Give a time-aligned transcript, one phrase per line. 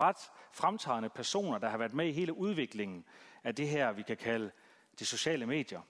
[0.00, 3.04] ret fremtrædende personer, der har været med i hele udviklingen
[3.44, 4.50] af det her, vi kan kalde
[4.98, 5.80] de sociale medier.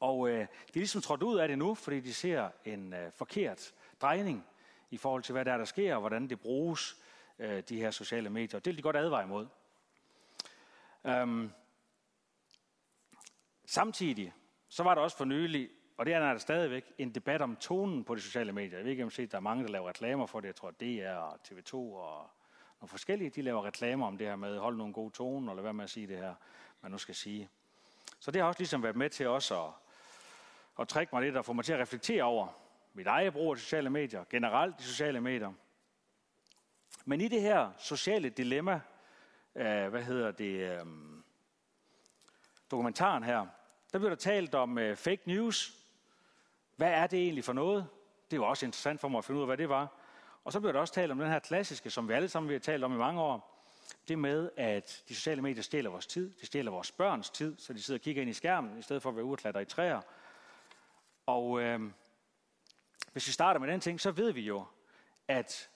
[0.00, 3.12] Og øh, de er ligesom trådt ud af det nu, fordi de ser en øh,
[3.12, 4.46] forkert drejning
[4.90, 6.96] i forhold til, hvad der er, der sker, og hvordan det bruges,
[7.38, 8.60] øh, de her sociale medier.
[8.60, 9.46] Det vil de godt advare imod.
[11.04, 11.50] Øhm,
[13.66, 14.32] samtidig,
[14.68, 18.04] så var der også for nylig, og det er der stadigvæk, en debat om tonen
[18.04, 18.78] på de sociale medier.
[18.78, 20.48] Jeg ved ikke, om set, der er mange, der laver reklamer for det.
[20.48, 22.30] Jeg tror, det er TV2 og
[22.80, 25.72] nogle forskellige, de laver reklamer om det her med, hold nogle gode toner, eller hvad
[25.72, 26.34] med at sige det her,
[26.80, 27.48] man nu skal sige.
[28.20, 29.72] Så det har også ligesom været med til også at,
[30.80, 32.48] at trække mig lidt og få mig til at reflektere over
[32.92, 35.52] mit eget brug af sociale medier, generelt de sociale medier.
[37.04, 38.80] Men i det her sociale dilemma,
[39.54, 40.86] øh, hvad hedder det, øh,
[42.70, 43.46] dokumentaren her,
[43.92, 45.74] der bliver der talt om øh, fake news.
[46.76, 47.88] Hvad er det egentlig for noget?
[48.30, 49.99] Det var også interessant for mig at finde ud af, hvad det var.
[50.44, 52.58] Og så bliver der også talt om den her klassiske, som vi alle sammen har
[52.58, 53.56] talt om i mange år.
[54.08, 56.32] Det med, at de sociale medier stjæler vores tid.
[56.40, 59.02] De stjæler vores børns tid, så de sidder og kigger ind i skærmen, i stedet
[59.02, 60.00] for at være ude og klatre i træer.
[61.26, 61.80] Og øh,
[63.12, 64.64] hvis vi starter med den ting, så ved vi jo,
[65.28, 65.70] at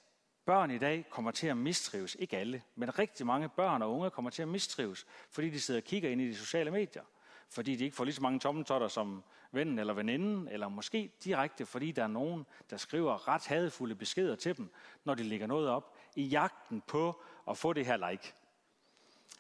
[0.45, 2.17] børn i dag kommer til at mistrives.
[2.19, 5.81] Ikke alle, men rigtig mange børn og unge kommer til at mistrives, fordi de sidder
[5.81, 7.03] og kigger ind i de sociale medier.
[7.51, 11.67] Fordi de ikke får lige så mange tommeltotter som vennen eller veninden, eller måske direkte
[11.67, 14.73] fordi der er nogen, der skriver ret hadefulde beskeder til dem,
[15.05, 18.35] når de lægger noget op, i jagten på at få det her like.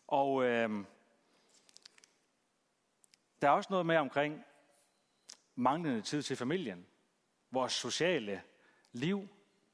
[0.07, 0.85] Og øh,
[3.43, 4.45] der er også noget med omkring
[5.55, 6.87] manglende tid til familien.
[7.51, 8.43] Vores sociale
[8.93, 9.29] liv,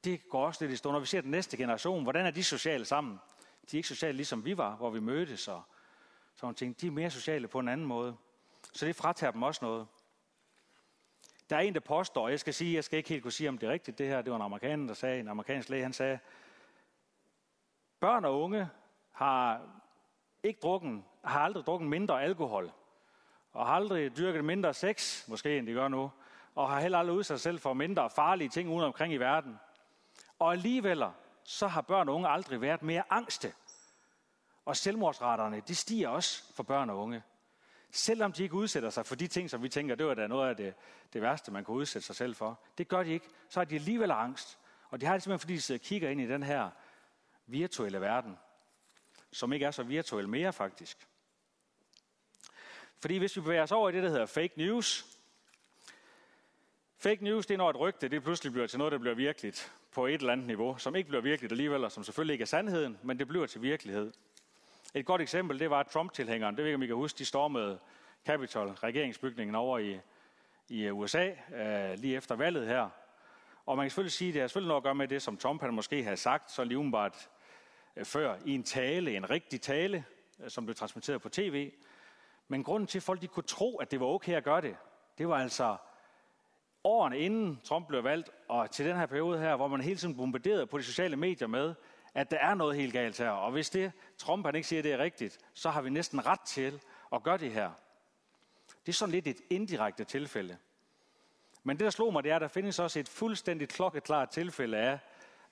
[0.05, 0.93] det går også lidt i stå.
[0.93, 3.19] Når vi ser den næste generation, hvordan er de sociale sammen?
[3.71, 5.63] De er ikke sociale ligesom vi var, hvor vi mødtes og
[6.35, 6.81] sådan ting.
[6.81, 8.17] De er mere sociale på en anden måde.
[8.73, 9.87] Så det fratager dem også noget.
[11.51, 13.59] Der er en, der påstår, jeg skal sige, jeg skal ikke helt kunne sige, om
[13.59, 15.93] det er rigtigt, det her, det var en amerikaner, der sagde, en amerikansk læge, han
[15.93, 16.19] sagde,
[18.01, 18.69] børn og unge
[19.13, 19.61] har
[20.43, 22.73] ikke drukken, har aldrig drukket mindre alkohol,
[23.53, 26.11] og har aldrig dyrket mindre sex, måske end de gør nu,
[26.55, 29.59] og har heller aldrig udsat sig selv for mindre farlige ting uden omkring i verden.
[30.39, 31.05] Og alligevel,
[31.45, 33.53] så har børn og unge aldrig været mere angste.
[34.65, 37.23] Og selvmordsraterne, de stiger også for børn og unge.
[37.91, 40.49] Selvom de ikke udsætter sig for de ting, som vi tænker, det var da noget
[40.49, 40.75] af det,
[41.13, 42.61] det værste, man kunne udsætte sig selv for.
[42.79, 43.29] Det gør de ikke.
[43.49, 44.59] Så har de alligevel angst.
[44.89, 46.71] Og de har det simpelthen, fordi de sidder og kigger ind i den her
[47.47, 48.39] virtuelle verden,
[49.33, 51.09] som ikke er så virtuel mere faktisk.
[53.01, 55.07] Fordi hvis vi bevæger os over i det, der hedder fake news,
[56.99, 59.73] fake news, det er når et rygte, det pludselig bliver til noget, der bliver virkeligt
[59.93, 62.47] på et eller andet niveau, som ikke bliver virkeligt alligevel, og som selvfølgelig ikke er
[62.47, 64.13] sandheden, men det bliver til virkelighed.
[64.95, 67.79] Et godt eksempel, det var Trump-tilhængeren, det ved jeg, om I kan huske, de stormede
[68.27, 70.01] Capitol, regeringsbygningen over i,
[70.69, 72.89] i USA, øh, lige efter valget her.
[73.67, 75.37] Og man kan selvfølgelig sige, at det har selvfølgelig noget at gøre med det, som
[75.37, 77.29] Trump han måske havde sagt, så lige umiddelbart
[77.97, 80.05] øh, før i en tale, en rigtig tale,
[80.41, 81.73] øh, som blev transmitteret på tv.
[82.49, 84.77] Men grunden til, at folk de kunne tro, at det var okay at gøre det,
[85.19, 85.77] det var altså
[86.85, 90.17] årene inden Trump blev valgt, og til den her periode her, hvor man hele tiden
[90.17, 91.75] bombarderede på de sociale medier med,
[92.15, 93.31] at der er noget helt galt her.
[93.31, 96.41] Og hvis det, Trump han ikke siger, det er rigtigt, så har vi næsten ret
[96.41, 96.83] til
[97.13, 97.71] at gøre det her.
[98.87, 100.59] Det er sådan lidt et indirekte tilfælde.
[101.63, 104.77] Men det, der slog mig, det er, at der findes også et fuldstændig klokkeklart tilfælde
[104.77, 104.99] af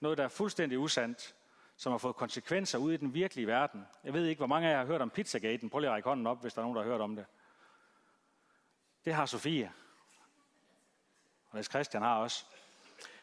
[0.01, 1.35] noget, der er fuldstændig usandt,
[1.77, 3.87] som har fået konsekvenser ude i den virkelige verden.
[4.05, 5.71] Jeg ved ikke, hvor mange af jer har hørt om Pizzagaten.
[5.71, 7.27] Prøv lige at række hånden op, hvis der er nogen, der har hørt om det.
[9.05, 9.73] Det har Sofie.
[11.51, 12.47] Og Christian har også.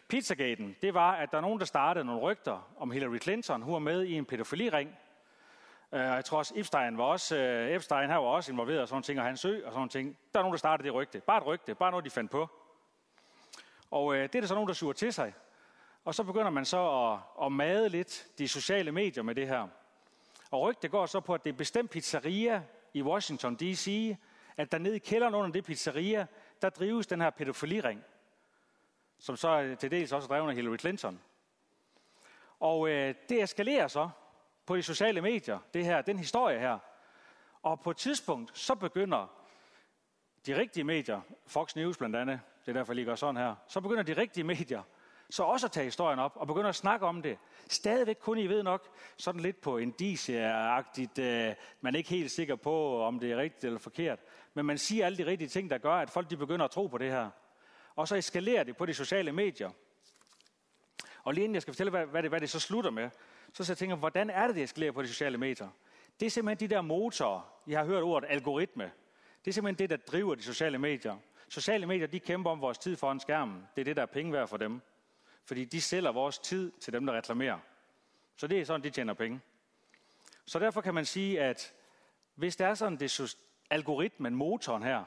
[0.07, 3.61] Pizzagaten, det var, at der er nogen, der startede nogle rygter om Hillary Clinton.
[3.61, 4.89] Hun var med i en pædofiliring.
[5.91, 8.87] Øh, og jeg tror også, Epstein var også, øh, Epstein her var også involveret og
[8.87, 10.17] sådan ting, og hans ø og sådan ting.
[10.33, 11.19] Der er nogen, der startede det rygte.
[11.19, 12.49] Bare et rygte, bare noget, de fandt på.
[13.91, 15.33] Og øh, det er der så nogen, der suger til sig.
[16.05, 19.67] Og så begynder man så at, at made lidt de sociale medier med det her.
[20.51, 24.15] Og rygte går så på, at det er bestemt pizzeria i Washington D.C.,
[24.57, 26.25] at der nede i kælderen under det pizzeria,
[26.61, 28.03] der drives den her pædofiliring
[29.19, 31.21] som så er til dels også drevet af Hillary Clinton.
[32.59, 34.09] Og øh, det eskalerer så
[34.65, 36.79] på de sociale medier, det her, den historie her.
[37.61, 39.27] Og på et tidspunkt, så begynder
[40.45, 43.55] de rigtige medier, Fox News blandt andet, det er derfor, jeg lige gør sådan her,
[43.67, 44.83] så begynder de rigtige medier
[45.29, 47.37] så også at tage historien op og begynder at snakke om det.
[47.69, 48.87] Stadigvæk kun, I ved nok,
[49.17, 53.63] sådan lidt på indicieragtigt, øh, man er ikke helt sikker på, om det er rigtigt
[53.63, 54.19] eller forkert,
[54.53, 56.87] men man siger alle de rigtige ting, der gør, at folk de begynder at tro
[56.87, 57.29] på det her
[57.95, 59.69] og så eskalerer det på de sociale medier.
[61.23, 63.09] Og lige inden jeg skal fortælle, hvad, hvad, det, hvad det så slutter med,
[63.53, 65.69] så så jeg tænker, hvordan er det, det eskalerer på de sociale medier?
[66.19, 68.91] Det er simpelthen de der motorer, jeg har hørt ordet algoritme.
[69.45, 71.17] Det er simpelthen det, der driver de sociale medier.
[71.49, 73.67] Sociale medier, de kæmper om vores tid foran skærmen.
[73.75, 74.81] Det er det, der er penge værd for dem.
[75.45, 77.59] Fordi de sælger vores tid til dem, der reklamerer.
[78.37, 79.41] Så det er sådan, de tjener penge.
[80.45, 81.73] Så derfor kan man sige, at
[82.35, 83.37] hvis der er sådan, det
[83.69, 85.03] algoritmen, motoren her,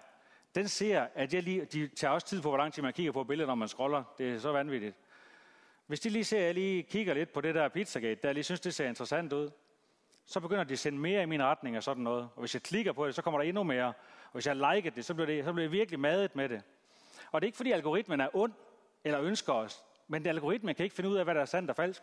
[0.58, 3.12] den ser, at jeg lige, de tager også tid på, hvor lang tid man kigger
[3.12, 4.04] på billedet, når man scroller.
[4.18, 4.96] Det er så vanvittigt.
[5.86, 8.34] Hvis de lige ser, at jeg lige kigger lidt på det der Pizzagate, der jeg
[8.34, 9.50] lige synes, det ser interessant ud,
[10.26, 12.28] så begynder de at sende mere i min retning og sådan noget.
[12.34, 13.86] Og hvis jeg klikker på det, så kommer der endnu mere.
[14.24, 16.62] Og hvis jeg liker det, så bliver, det, så bliver jeg virkelig madet med det.
[17.32, 18.52] Og det er ikke fordi algoritmen er ond
[19.04, 21.76] eller ønsker os, men algoritmen kan ikke finde ud af, hvad der er sandt og
[21.76, 22.02] falsk.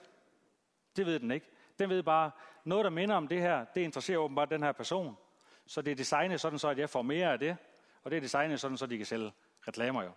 [0.96, 1.48] Det ved den ikke.
[1.80, 2.32] Den ved bare,
[2.64, 5.18] noget der minder om det her, det interesserer åbenbart den her person.
[5.66, 7.58] Så det er designet sådan, så at jeg får mere af det,
[8.06, 9.32] og det er designet sådan, så de kan sælge
[9.68, 10.12] reklamer jo.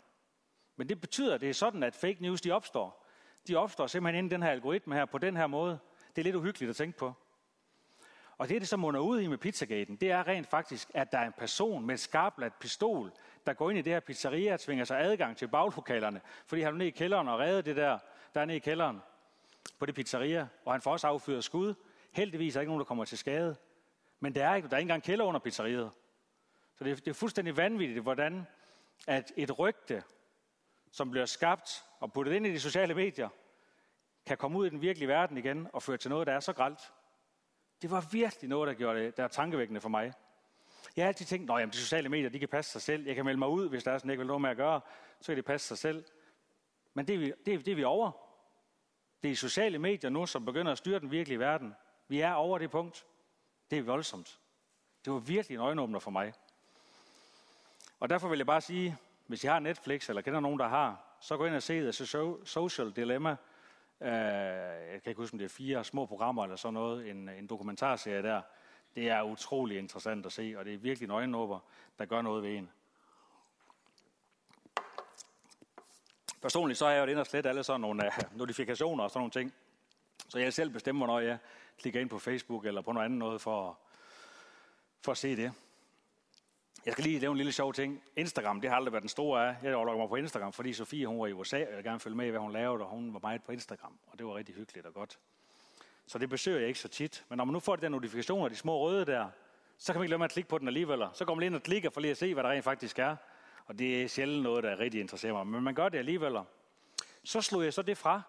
[0.76, 3.06] Men det betyder, at det er sådan, at fake news de opstår.
[3.48, 5.78] De opstår simpelthen inden den her algoritme her, på den her måde.
[6.16, 7.14] Det er lidt uhyggeligt at tænke på.
[8.38, 11.18] Og det, det så munder ud i med pizzagaten, det er rent faktisk, at der
[11.18, 13.12] er en person med et skarpladt pistol,
[13.46, 16.74] der går ind i det her pizzeria og tvinger sig adgang til baglokalerne, fordi han
[16.74, 17.98] er nede i kælderen og redder det der,
[18.34, 19.00] der er nede i kælderen
[19.78, 21.74] på det pizzeria, og han får også affyret skud.
[22.12, 23.56] Heldigvis er der ikke nogen, der kommer til skade.
[24.20, 25.90] Men der er, ikke, der er ikke engang kælder under pizzeriet.
[26.78, 28.46] Så det er, det er fuldstændig vanvittigt, hvordan
[29.06, 30.02] at et rygte,
[30.92, 33.28] som bliver skabt og puttet ind i de sociale medier,
[34.26, 36.52] kan komme ud i den virkelige verden igen og føre til noget, der er så
[36.52, 36.92] gralt.
[37.82, 40.12] Det var virkelig noget, der gjorde det, der er tankevækkende for mig.
[40.96, 43.06] Jeg har altid tænkt, at de sociale medier de kan passe sig selv.
[43.06, 44.56] Jeg kan melde mig ud, hvis der er sådan, jeg ikke vil noget med at
[44.56, 44.80] gøre.
[45.20, 46.04] Så kan det passe sig selv.
[46.94, 48.10] Men det er, vi, det, er, det er vi over.
[49.22, 51.74] Det er sociale medier nu, som begynder at styre den virkelige verden.
[52.08, 53.06] Vi er over det punkt.
[53.70, 54.40] Det er voldsomt.
[55.04, 56.32] Det var virkelig en øjenåbner for mig.
[58.00, 58.96] Og derfor vil jeg bare sige,
[59.26, 61.92] hvis I har Netflix, eller kender nogen, der har, så gå ind og se The
[62.44, 63.36] Social Dilemma.
[64.00, 67.10] Uh, jeg kan ikke huske, om det er fire små programmer eller sådan noget.
[67.10, 68.42] En, en dokumentarserie der.
[68.94, 71.58] Det er utrolig interessant at se, og det er virkelig en øjenåber,
[71.98, 72.70] der gør noget ved en.
[76.42, 79.20] Personligt så har jeg jo inde og slet alle sådan nogle uh, notifikationer og sådan
[79.20, 79.54] nogle ting.
[80.28, 81.38] Så jeg selv bestemmer, når jeg
[81.78, 83.78] klikker ind på Facebook eller på noget andet noget for,
[85.04, 85.52] for at se det.
[86.86, 88.02] Jeg skal lige lave en lille sjov ting.
[88.16, 89.56] Instagram, det har aldrig været den store af.
[89.62, 92.00] Jeg logger mig på Instagram, fordi Sofie hun var i USA, og jeg vil gerne
[92.00, 93.98] følge med i, hvad hun lavede, og hun var meget på Instagram.
[94.06, 95.18] Og det var rigtig hyggeligt og godt.
[96.06, 97.24] Så det besøger jeg ikke så tit.
[97.28, 99.28] Men når man nu får de der notifikationer, de små røde der,
[99.78, 101.02] så kan man ikke lade med at klikke på den alligevel.
[101.12, 103.16] Så går man ind og klikker for lige at se, hvad der rent faktisk er.
[103.66, 105.46] Og det er sjældent noget, der rigtig interesserer mig.
[105.46, 106.38] Men man gør det alligevel.
[107.24, 108.22] Så slog jeg så det fra.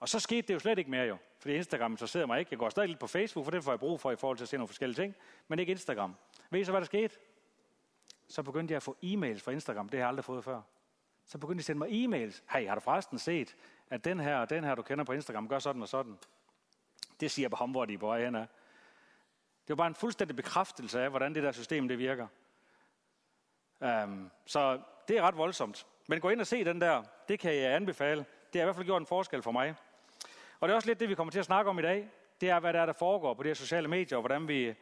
[0.00, 1.16] Og så skete det jo slet ikke mere jo.
[1.38, 2.48] Fordi Instagram interesserede mig ikke.
[2.50, 4.44] Jeg går stadig lidt på Facebook, for det får jeg brug for i forhold til
[4.44, 5.14] at se nogle forskellige ting.
[5.48, 6.14] Men ikke Instagram.
[6.50, 7.16] Ved I så, hvad der skete?
[8.32, 9.88] Så begyndte jeg at få e-mails fra Instagram.
[9.88, 10.60] Det har jeg aldrig fået før.
[11.26, 12.42] Så begyndte de at sende mig e-mails.
[12.52, 13.56] Hey, har du forresten set,
[13.90, 16.18] at den her og den her, du kender på Instagram, gør sådan og sådan?
[17.20, 18.46] Det siger på ham, hvor de er på vej hen af.
[19.62, 22.26] Det var bare en fuldstændig bekræftelse af, hvordan det der system det virker.
[23.80, 25.86] Um, så det er ret voldsomt.
[26.08, 27.02] Men gå ind og se den der.
[27.28, 28.24] Det kan jeg anbefale.
[28.52, 29.74] Det har i hvert fald gjort en forskel for mig.
[30.60, 32.08] Og det er også lidt det, vi kommer til at snakke om i dag.
[32.40, 34.74] Det er, hvad der er, der foregår på de her sociale medier, og hvordan vi...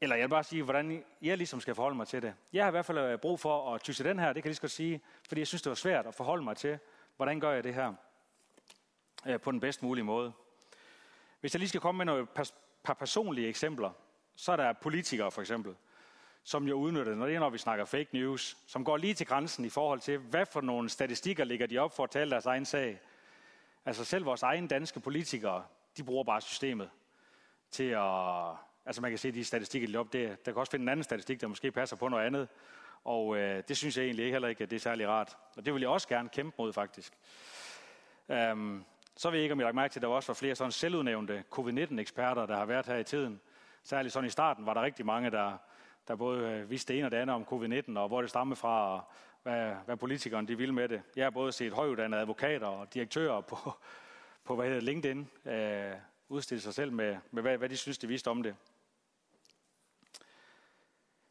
[0.00, 2.34] Eller jeg vil bare sige, hvordan jeg ligesom skal forholde mig til det.
[2.52, 4.50] Jeg har i hvert fald øh, brug for at tyse den her, det kan jeg
[4.50, 6.78] lige så godt sige, fordi jeg synes, det var svært at forholde mig til,
[7.16, 7.94] hvordan gør jeg det her
[9.26, 10.32] øh, på den bedst mulige måde.
[11.40, 12.26] Hvis jeg lige skal komme med nogle
[12.84, 13.90] par personlige eksempler,
[14.36, 15.74] så er der politikere for eksempel,
[16.44, 19.14] som jo udnytter det, når det er, når vi snakker fake news, som går lige
[19.14, 22.30] til grænsen i forhold til, hvad for nogle statistikker ligger de op for at tale
[22.30, 23.00] deres egen sag.
[23.84, 25.64] Altså selv vores egne danske politikere,
[25.96, 26.90] de bruger bare systemet
[27.70, 28.65] til at...
[28.86, 30.12] Altså man kan se de statistikker, de op.
[30.12, 30.28] der.
[30.28, 32.48] der kan også finde en anden statistik, der måske passer på noget andet.
[33.04, 35.36] Og øh, det synes jeg egentlig heller ikke, at det er særlig rart.
[35.56, 37.12] Og det vil jeg også gerne kæmpe mod, faktisk.
[38.28, 38.84] Øhm,
[39.16, 40.72] så ved jeg ikke, om I har mærke til, at der også var flere sådan
[40.72, 43.40] selvudnævnte covid-19-eksperter, der har været her i tiden.
[43.82, 45.58] Særligt sådan i starten var der rigtig mange, der,
[46.08, 48.54] der både øh, vidste det ene og det andet om covid-19, og hvor det stammer
[48.54, 49.00] fra, og
[49.42, 51.02] hvad, hvad politikerne de ville med det.
[51.16, 53.56] Jeg har både set højuddannede advokater og direktører på,
[54.44, 55.92] på hvad hedder LinkedIn øh,
[56.28, 58.56] udstille sig selv med, med hvad, hvad de synes, de vidste om det.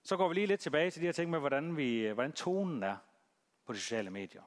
[0.06, 2.84] Så går vi lige lidt tilbage til de her ting med, hvordan, vi, hvordan tonen
[2.84, 2.98] er
[3.66, 4.42] på de sociale medier.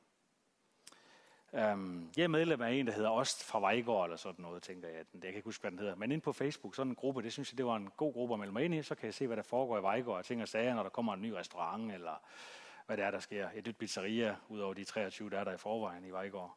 [1.52, 4.88] Um, jeg er medlem af en, der hedder Ost fra Vejgaard, eller sådan noget, tænker
[4.88, 4.96] jeg.
[4.96, 5.94] Jeg kan ikke huske, hvad den hedder.
[5.94, 8.34] Men inde på Facebook, sådan en gruppe, det synes jeg, det var en god gruppe
[8.34, 8.82] at melde mig ind i.
[8.82, 10.90] Så kan jeg se, hvad der foregår i Vejgaard, og ting og sager, når der
[10.90, 12.22] kommer en ny restaurant, eller
[12.86, 13.48] hvad det er, der sker.
[13.54, 16.56] Et nyt pizzeria, ud over de 23, der er der i forvejen i Vejgaard.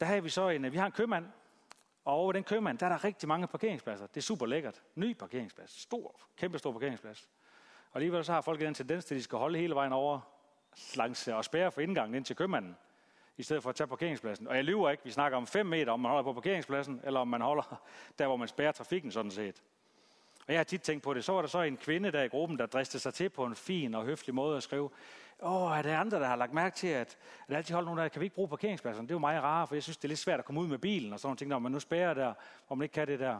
[0.00, 1.26] Der har vi så en, vi har en købmand,
[2.04, 4.06] og over den købmand, der er der rigtig mange parkeringspladser.
[4.06, 4.82] Det er super lækkert.
[4.94, 5.80] Ny parkeringsplads.
[5.80, 7.28] Stor, kæmpe stor parkeringsplads.
[7.90, 10.20] Og alligevel så har folk den tendens til, at de skal holde hele vejen over
[10.96, 12.76] langs og spærre for indgangen ind til købmanden
[13.36, 14.48] i stedet for at tage parkeringspladsen.
[14.48, 17.20] Og jeg lyver ikke, vi snakker om 5 meter, om man holder på parkeringspladsen, eller
[17.20, 17.82] om man holder
[18.18, 19.62] der, hvor man spærrer trafikken sådan set.
[20.46, 21.24] Og jeg har tit tænkt på det.
[21.24, 23.54] Så var der så en kvinde der i gruppen, der dristede sig til på en
[23.54, 24.90] fin og høflig måde at skrive,
[25.42, 27.98] åh, er der andre, der har lagt mærke til, at, at der altid holder nogen
[27.98, 29.04] der, kan vi ikke bruge parkeringspladsen?
[29.04, 30.66] Det er jo meget rart, for jeg synes, det er lidt svært at komme ud
[30.66, 32.34] med bilen og sådan nogle ting, når man nu spærer der,
[32.66, 33.38] hvor man ikke kan det der.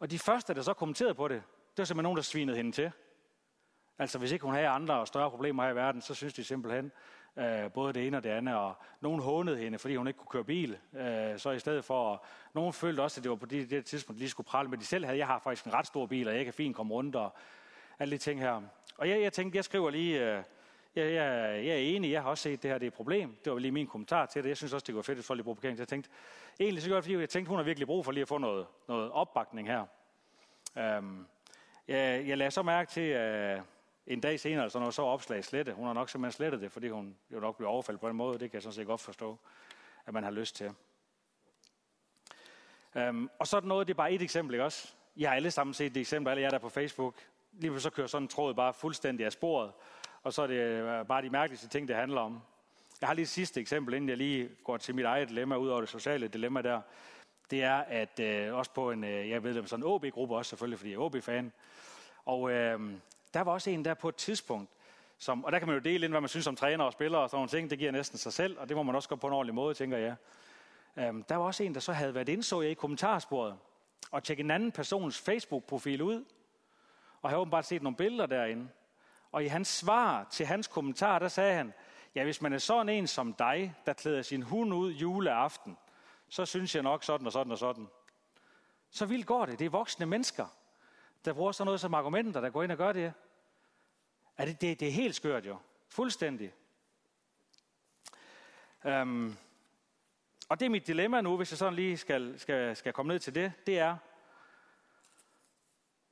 [0.00, 2.72] Og de første, der så kommenterede på det, det var simpelthen nogen, der svinede hende
[2.72, 2.92] til.
[3.98, 6.44] Altså hvis ikke hun havde andre og større problemer her i verden, så synes de
[6.44, 6.92] simpelthen
[7.36, 8.54] øh, både det ene og det andet.
[8.54, 10.78] Og nogen hånede hende, fordi hun ikke kunne køre bil.
[10.94, 12.24] Øh, så i stedet for,
[12.54, 14.78] nogen følte også, at det var på det, det tidspunkt, de lige skulle prale med
[14.78, 15.18] de selv havde.
[15.18, 17.34] Jeg har faktisk en ret stor bil, og jeg kan fint komme rundt og
[17.98, 18.62] alle de ting her.
[18.96, 20.42] Og jeg, jeg tænkte, jeg skriver lige, øh,
[20.96, 22.94] jeg, jeg, jeg er enig, jeg har også set, at det her det er et
[22.94, 23.36] problem.
[23.44, 24.48] Det var lige min kommentar til det.
[24.48, 25.78] Jeg synes også, det var fedt, at folk lige bruger parkering.
[25.78, 26.10] Så jeg tænkte,
[26.60, 28.38] egentlig så gør det, fordi jeg tænkte, hun har virkelig brug for lige at få
[28.38, 29.86] noget, noget opbakning her.
[30.78, 31.26] Øhm,
[31.88, 33.60] jeg, jeg lader så mærke til, øh,
[34.06, 35.72] en dag senere, så når så opslag slette.
[35.72, 38.38] Hun har nok simpelthen slettet det, fordi hun jo nok bliver overfaldet på den måde.
[38.38, 39.38] Det kan jeg sådan set godt forstå,
[40.06, 40.72] at man har lyst til.
[42.94, 44.94] Øhm, og så er det noget, det er bare et eksempel, ikke også?
[45.16, 47.14] Jeg har alle sammen set det eksempel, alle jer der på Facebook.
[47.60, 49.72] Lige så kører sådan en tråd bare fuldstændig af sporet,
[50.22, 52.40] og så er det øh, bare de mærkeligste ting, det handler om.
[53.00, 55.68] Jeg har lige et sidste eksempel, inden jeg lige går til mit eget dilemma, ud
[55.68, 56.80] over det sociale dilemma der.
[57.50, 60.48] Det er, at øh, også på en, øh, jeg ved det, sådan en OB-gruppe også
[60.48, 61.52] selvfølgelig, fordi jeg er OB-fan.
[62.24, 62.80] Og øh,
[63.34, 64.70] der var også en der på et tidspunkt,
[65.18, 67.22] som, og der kan man jo dele ind, hvad man synes om træner og spillere
[67.22, 67.70] og sådan nogle ting.
[67.70, 69.74] Det giver næsten sig selv, og det må man også gøre på en ordentlig måde,
[69.74, 70.16] tænker jeg.
[70.96, 73.56] Øh, der var også en, der så havde været indså jeg i kommentarsporet,
[74.10, 76.24] og tjekke en anden persons Facebook-profil ud,
[77.22, 78.68] og havde åbenbart set nogle billeder derinde.
[79.32, 81.72] Og i hans svar til hans kommentar, der sagde han,
[82.14, 85.76] ja, hvis man er sådan en som dig, der klæder sin hund ud juleaften,
[86.28, 87.88] så synes jeg nok sådan og sådan og sådan.
[88.90, 89.58] Så vildt går det.
[89.58, 90.46] Det er voksne mennesker,
[91.24, 93.12] der bruger sådan noget som argumenter, der går ind og gør det.
[94.36, 95.56] Er det, det, det er helt skørt jo.
[95.88, 96.52] Fuldstændig.
[98.84, 99.36] Øhm,
[100.48, 103.18] og det er mit dilemma nu, hvis jeg sådan lige skal, skal, skal komme ned
[103.18, 103.96] til det, det er,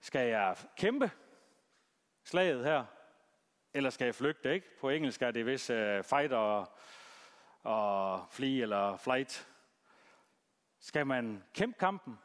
[0.04, 1.11] skal jeg kæmpe
[2.25, 2.84] slaget her,
[3.75, 4.78] eller skal jeg flygte, ikke?
[4.80, 6.68] På engelsk er det vist uh, fight og,
[7.62, 9.49] og flee eller flight.
[10.80, 12.18] Skal man kæmpe kampen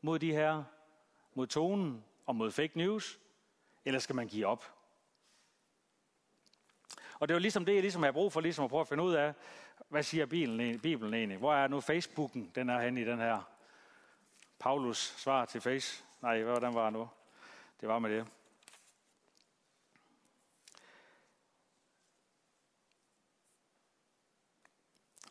[0.00, 0.64] mod de her,
[1.34, 3.18] mod tonen og mod fake news,
[3.84, 4.74] eller skal man give op?
[7.18, 8.80] Og det er jo ligesom det, ligesom jeg ligesom har brug for ligesom at prøve
[8.80, 9.34] at finde ud af,
[9.88, 11.38] hvad siger Bibelen, Bibelen egentlig?
[11.38, 13.50] Hvor er nu Facebooken, den er henne i den her
[14.58, 16.04] Paulus svar til Face?
[16.24, 17.08] Nej, hvordan var det nu?
[17.80, 18.26] Det var med det.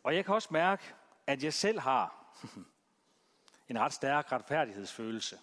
[0.03, 0.83] Og jeg kan også mærke,
[1.27, 2.35] at jeg selv har
[3.69, 5.39] en ret stærk retfærdighedsfølelse.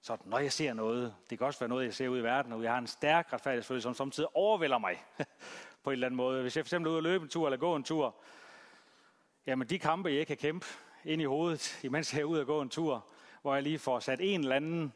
[0.00, 2.52] Så når jeg ser noget, det kan også være noget, jeg ser ud i verden,
[2.52, 5.04] og jeg har en stærk retfærdighedsfølelse, som samtidig overvælder mig
[5.82, 6.42] på en eller anden måde.
[6.42, 8.16] Hvis jeg for eksempel er ude og løbe en tur eller gå en tur,
[9.46, 10.66] jamen de kampe, jeg kan kæmpe
[11.04, 13.06] ind i hovedet, imens jeg er ude og gå en tur,
[13.44, 14.92] hvor jeg lige får sat en eller anden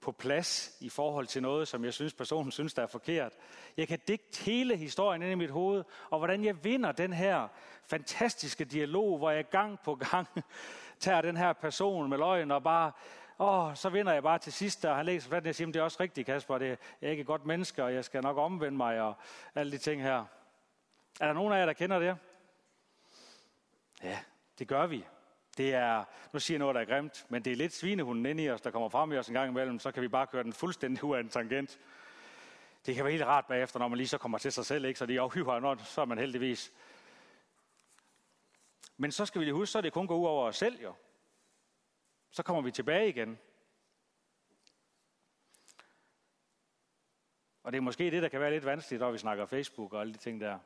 [0.00, 3.32] på plads i forhold til noget, som jeg synes, personen synes, der er forkert.
[3.76, 7.48] Jeg kan digte hele historien ind i mit hoved, og hvordan jeg vinder den her
[7.84, 10.28] fantastiske dialog, hvor jeg gang på gang
[11.00, 12.92] tager den her person med løgn og bare,
[13.38, 15.82] åh, så vinder jeg bare til sidst, og han læser flat, jeg siger, det er
[15.82, 16.68] også rigtigt, Kasper, det,
[17.00, 19.14] jeg er ikke et godt menneske, og jeg skal nok omvende mig, og
[19.54, 20.24] alle de ting her.
[21.20, 22.16] Er der nogen af jer, der kender det?
[24.02, 24.18] Ja,
[24.58, 25.04] det gør vi.
[25.56, 28.42] Det er, nu siger jeg noget, der er grimt, men det er lidt svinehunden inde
[28.42, 30.42] i os, der kommer frem i os en gang imellem, så kan vi bare køre
[30.42, 31.78] den fuldstændig ud af en tangent.
[32.86, 34.98] Det kan være helt rart bagefter, når man lige så kommer til sig selv, ikke?
[34.98, 36.72] så det afhyver noget, så er man heldigvis.
[38.96, 40.94] Men så skal vi lige huske, så det kun går ud over os selv jo.
[42.30, 43.38] Så kommer vi tilbage igen.
[47.62, 50.00] Og det er måske det, der kan være lidt vanskeligt, når vi snakker Facebook og
[50.00, 50.58] alle de ting der.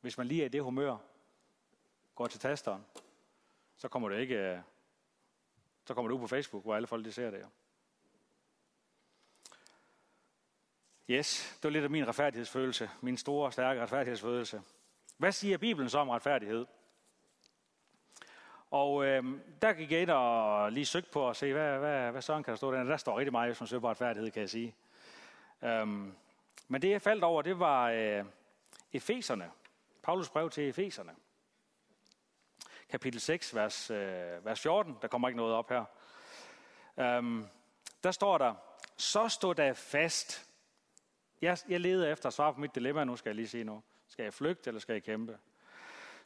[0.00, 0.96] Hvis man lige er i det humør,
[2.14, 2.84] går til tasteren,
[3.84, 4.58] så kommer det ikke, øh,
[5.84, 7.46] så kommer det ud på Facebook, hvor alle folk de ser det.
[11.10, 14.62] Yes, det var lidt af min retfærdighedsfølelse, min store, stærke retfærdighedsfølelse.
[15.16, 16.66] Hvad siger Bibelen så om retfærdighed?
[18.70, 19.24] Og øh,
[19.62, 22.50] der gik jeg ind og lige søgte på at se, hvad, hvad, hvad sådan kan
[22.50, 22.84] der stå der.
[22.84, 24.74] Der står rigtig meget, hvis man søger på retfærdighed, kan jeg sige.
[25.62, 26.16] Um,
[26.68, 28.24] men det jeg faldt over, det var øh,
[28.92, 29.50] Efeserne.
[30.02, 31.14] Paulus brev til Efeserne
[32.94, 34.98] kapitel 6, vers, øh, vers 14.
[35.02, 35.84] Der kommer ikke noget op her.
[36.96, 37.46] Øhm,
[38.04, 38.54] der står der,
[38.96, 40.50] så stod der fast.
[41.42, 43.82] Jeg, jeg leder efter at svare på mit dilemma, nu skal jeg lige sige noget.
[44.08, 45.38] Skal jeg flygte, eller skal jeg kæmpe?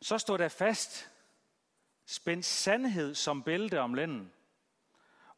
[0.00, 1.10] Så stod der fast.
[2.06, 4.32] Spænd sandhed som bælte om lænden.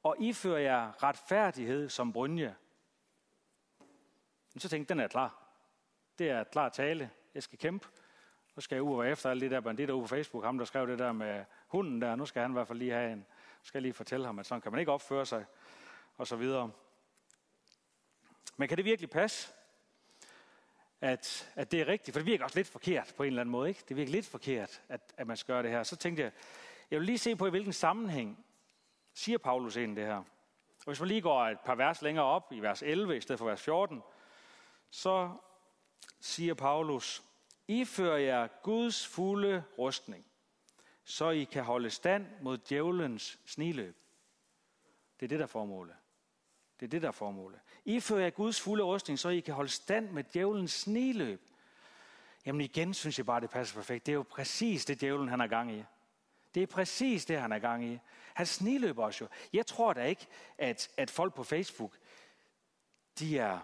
[0.03, 2.57] Og ifører jeg retfærdighed som brynje.
[4.59, 5.43] Så tænkte den er klar.
[6.19, 7.11] Det er klar tale.
[7.35, 7.89] Jeg skal kæmpe.
[8.57, 10.45] Nu skal jeg ud og efter alle de der banditter ude på Facebook.
[10.45, 12.16] Ham, der skrev det der med hunden der.
[12.16, 13.19] Nu skal han i hvert fald lige have en.
[13.19, 15.45] Nu skal jeg lige fortælle ham, at sådan kan man ikke opføre sig.
[16.16, 16.71] Og så videre.
[18.57, 19.52] Men kan det virkelig passe?
[21.00, 22.14] at, at det er rigtigt.
[22.14, 23.69] For det virker også lidt forkert på en eller anden måde.
[23.69, 23.85] Ikke?
[23.88, 25.83] Det virker lidt forkert, at, at man skal gøre det her.
[25.83, 26.33] Så tænkte jeg,
[26.90, 28.45] jeg vil lige se på, i hvilken sammenhæng
[29.14, 30.16] siger Paulus egentlig det her.
[30.16, 33.38] Og hvis man lige går et par vers længere op, i vers 11 i stedet
[33.38, 34.02] for vers 14,
[34.90, 35.30] så
[36.21, 37.23] siger Paulus,
[37.71, 40.27] i fører jer Guds fulde rustning,
[41.05, 43.97] så I kan holde stand mod djævelens sniløb.
[45.21, 45.97] Det er det, der er formålet.
[46.81, 47.61] Det er det, der er formålet.
[47.85, 51.43] I fører jer Guds fulde rustning, så I kan holde stand med djævelens sniløb.
[52.47, 54.07] Jamen igen synes jeg bare, det passer perfekt.
[54.07, 55.85] Det er jo præcis det, djævlen han er gang i.
[56.55, 57.99] Det er præcis det, han er gang i.
[58.35, 59.29] Han sniløber os jo.
[59.53, 60.27] Jeg tror da ikke,
[60.59, 61.99] at, at folk på Facebook,
[63.19, 63.59] de er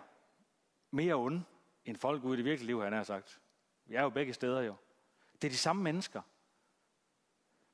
[0.91, 1.45] mere onde,
[1.85, 3.41] end folk ude i det virkelige liv, han har sagt.
[3.87, 4.75] Vi er jo begge steder jo.
[5.43, 6.23] Det er de samme mennesker.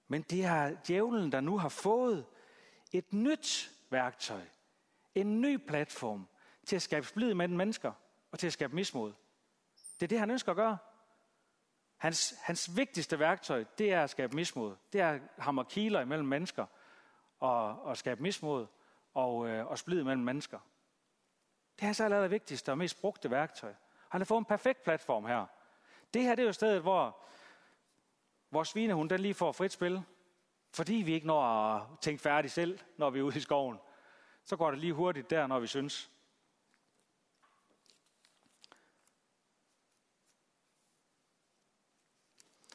[0.08, 2.26] Men det er djævlen, der nu har fået
[2.92, 4.42] et nyt værktøj.
[5.14, 6.28] En ny platform
[6.66, 7.92] til at skabe splid mellem mennesker
[8.30, 9.12] og til at skabe mismod.
[10.00, 10.78] Det er det, han ønsker at gøre.
[11.96, 14.76] Hans, hans vigtigste værktøj, det er at skabe mismod.
[14.92, 16.66] Det er at hamre kiler imellem mennesker
[17.38, 18.66] og, og skabe mismod
[19.14, 20.58] og, øh, og splid mellem mennesker.
[21.76, 23.74] Det er hans aller vigtigste og mest brugte værktøj.
[24.08, 25.46] Han har fået en perfekt platform her.
[26.14, 27.22] Det her det er jo stedet, hvor
[28.50, 30.02] vores svinehund den lige får frit spil.
[30.74, 33.78] Fordi vi ikke når at tænke færdigt selv, når vi er ude i skoven.
[34.44, 36.10] Så går det lige hurtigt der, når vi synes.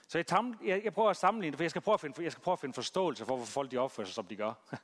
[0.08, 2.32] Så jeg, jeg, jeg prøver at sammenligne det, for jeg skal prøve at finde, jeg
[2.32, 4.54] skal prøve at finde forståelse for, hvorfor folk de opfører sig, som de gør.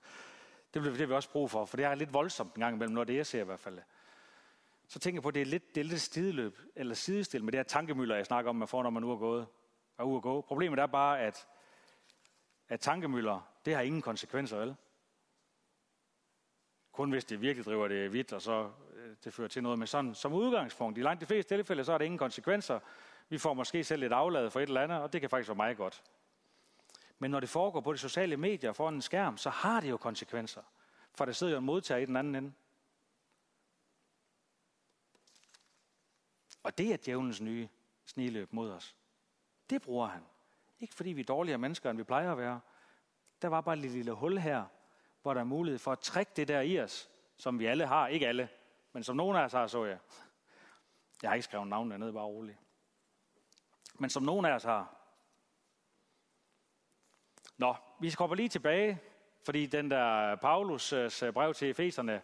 [0.73, 2.93] Det bliver det vi også brug for, for det er lidt voldsomt en gang imellem,
[2.93, 3.79] når det jeg ser i hvert fald.
[4.93, 7.51] Så tænker jeg på, at det er lidt, det er lidt stideløb, eller sidestil med
[7.51, 9.47] det her tankemøller, jeg snakker om, man får, når man nu er gået.
[9.97, 10.41] Er ude at gå.
[10.41, 11.47] Problemet er bare, at,
[12.69, 14.75] at tankemøller, det har ingen konsekvenser, vel?
[16.91, 19.79] Kun hvis det virkelig driver det vidt, og så øh, det fører til noget.
[19.79, 22.79] Men sådan, som udgangspunkt, i langt de fleste tilfælde, så er der ingen konsekvenser.
[23.29, 25.55] Vi får måske selv lidt afladet for et eller andet, og det kan faktisk være
[25.55, 26.03] meget godt.
[27.19, 29.97] Men når det foregår på de sociale medier foran en skærm, så har det jo
[29.97, 30.61] konsekvenser.
[31.15, 32.53] For der sidder jo en modtager i den anden ende.
[36.63, 37.69] Og det er djævelens nye
[38.05, 38.95] sniløb mod os.
[39.69, 40.23] Det bruger han.
[40.79, 42.61] Ikke fordi vi er dårligere mennesker, end vi plejer at være.
[43.41, 44.65] Der var bare et lille, lille hul her,
[45.21, 48.07] hvor der er mulighed for at trække det der i os, som vi alle har.
[48.07, 48.49] Ikke alle,
[48.93, 49.97] men som nogen af os har, så jeg.
[51.21, 52.57] Jeg har ikke skrevet navnet ned, bare roligt.
[53.99, 54.95] Men som nogen af os har.
[57.57, 59.01] Nå, vi skal lige tilbage,
[59.45, 62.21] fordi den der Paulus' brev til Efeserne,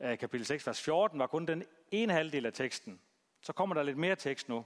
[0.00, 3.00] eh, kapitel 6, vers 14, var kun den ene halvdel af teksten.
[3.42, 4.64] Så kommer der lidt mere tekst nu.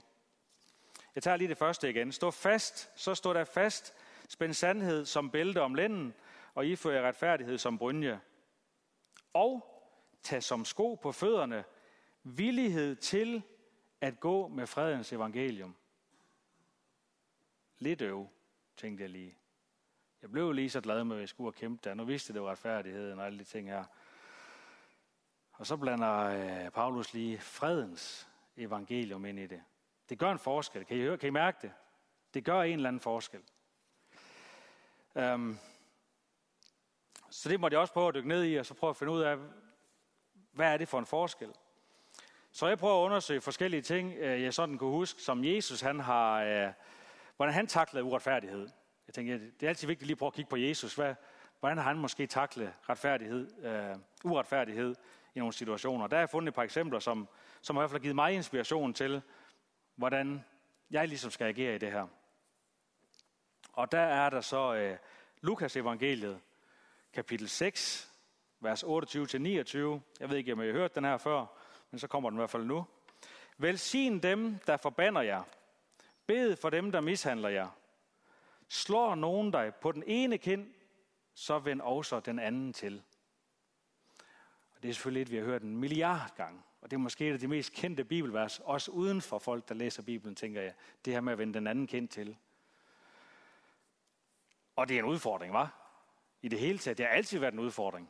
[1.15, 2.11] Jeg tager lige det første igen.
[2.11, 3.93] Stå fast, så står der fast.
[4.29, 6.13] Spænd sandhed som bælte om lænden,
[6.55, 8.19] og ifør retfærdighed som brynje.
[9.33, 9.77] Og
[10.23, 11.63] tag som sko på fødderne
[12.23, 13.43] villighed til
[14.01, 15.75] at gå med fredens evangelium.
[17.79, 18.27] Lidt øv,
[18.77, 19.37] tænkte jeg lige.
[20.21, 21.93] Jeg blev lige så glad med, at jeg skulle have kæmpet der.
[21.93, 23.83] Nu vidste det var retfærdigheden og alle de ting her.
[25.51, 26.23] Og så blander
[26.65, 29.61] øh, Paulus lige fredens evangelium ind i det.
[30.09, 30.85] Det gør en forskel.
[30.85, 31.17] Kan I, høre?
[31.17, 31.71] Kan I mærke det?
[32.33, 33.41] Det gør en eller anden forskel.
[35.15, 35.59] Um,
[37.29, 39.13] så det måtte jeg også prøve at dykke ned i, og så prøve at finde
[39.13, 39.37] ud af,
[40.51, 41.53] hvad er det for en forskel?
[42.51, 45.99] Så jeg prøver at undersøge forskellige ting, øh, jeg sådan kunne huske, som Jesus han
[45.99, 46.73] har, øh,
[47.35, 48.69] hvordan han taklede uretfærdighed.
[49.07, 50.95] Jeg tænker, det er altid vigtigt lige at prøve at kigge på Jesus.
[50.95, 51.15] Hvad,
[51.59, 53.47] hvordan har han måske taklet retfærdighed,
[54.23, 54.95] uh, uretfærdighed
[55.35, 56.07] i nogle situationer?
[56.07, 57.27] Der har jeg fundet et par eksempler, som,
[57.61, 59.21] som har i hvert fald givet mig inspiration til,
[59.95, 60.45] hvordan
[60.91, 62.07] jeg ligesom skal agere i det her.
[63.73, 64.97] Og der er der så øh,
[65.41, 66.39] Lukas evangeliet,
[67.13, 68.11] kapitel 6,
[68.59, 68.87] vers 28-29.
[70.19, 71.45] Jeg ved ikke, om I har hørt den her før,
[71.91, 72.85] men så kommer den i hvert fald nu.
[73.57, 75.43] Velsign dem, der forbander jer.
[76.27, 77.69] Bed for dem, der mishandler jer.
[78.67, 80.73] Slår nogen dig på den ene kind,
[81.33, 83.03] så vend også den anden til.
[84.75, 86.61] Og det er selvfølgelig et, vi har hørt en milliard gange.
[86.87, 89.75] Og det er måske et af de mest kendte bibelvers, også uden for folk, der
[89.75, 90.73] læser Bibelen, tænker jeg.
[91.05, 92.37] Det her med at vende den anden kind til.
[94.75, 95.91] Og det er en udfordring, var?
[96.41, 96.97] I det hele taget.
[96.97, 98.09] Det har altid været en udfordring.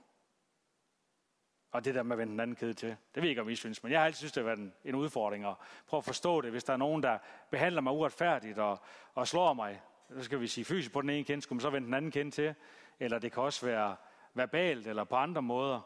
[1.71, 3.49] Og det der med at vende den anden kæde til, det ved jeg ikke, om
[3.49, 5.55] I synes, men jeg har altid synes, det har været en, en udfordring at
[5.87, 7.17] prøve at forstå det, hvis der er nogen, der
[7.51, 8.79] behandler mig uretfærdigt og,
[9.13, 9.81] og slår mig,
[10.15, 12.11] så skal vi sige fysisk på den ene kende, skulle man så vende den anden
[12.11, 12.55] kende til,
[12.99, 13.95] eller det kan også være
[14.33, 15.81] verbalt eller på andre måder.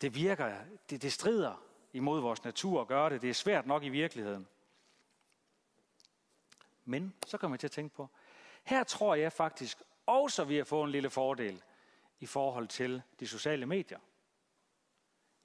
[0.00, 0.54] Det virker,
[0.90, 1.65] det, det strider
[1.96, 3.22] imod vores natur at gøre det.
[3.22, 4.48] Det er svært nok i virkeligheden.
[6.84, 8.08] Men så kommer jeg til at tænke på,
[8.64, 11.62] her tror jeg faktisk også, vi har fået en lille fordel
[12.20, 13.98] i forhold til de sociale medier.